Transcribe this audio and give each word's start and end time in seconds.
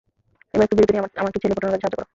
এবার 0.53 0.65
একটু 0.65 0.77
বিরতি 0.77 0.91
নিয়ে 0.93 1.03
আমাকে 1.23 1.37
ছেলে 1.41 1.55
পটানোর 1.57 1.71
কাজে 1.73 1.81
সাহায্য 1.81 1.95
করো। 1.99 2.05